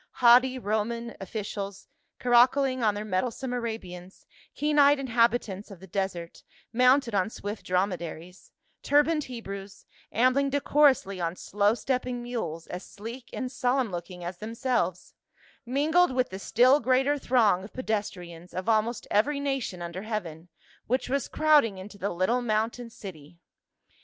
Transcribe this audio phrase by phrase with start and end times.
[0.13, 1.87] Haughty Roman officials
[2.19, 6.41] caracoling on their mettlesome Arabians, keen eyed inhabitants of the desert,
[6.73, 8.49] mounted on swift drom edaries,
[8.81, 15.13] turbaned Hebrews, ambling decorously on slow stepping mules as sleek and solemn looking as themselves,
[15.67, 20.49] mingled with the still greater throng of pedestrians, of almost every nation under heaven,
[20.87, 23.37] which was crowding into the little mountain city.